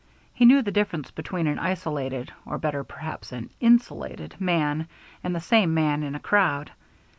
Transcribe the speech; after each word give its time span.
He 0.33 0.45
knew 0.45 0.63
the 0.63 0.71
difference 0.71 1.11
between 1.11 1.45
an 1.45 1.59
isolated 1.59 2.33
or 2.43 2.57
better, 2.57 2.83
perhaps, 2.83 3.31
an 3.31 3.51
insulated 3.59 4.33
man 4.39 4.87
and 5.23 5.35
the 5.35 5.39
same 5.39 5.75
man 5.75 6.01
in 6.01 6.15
a 6.15 6.19
crowd. 6.19 6.71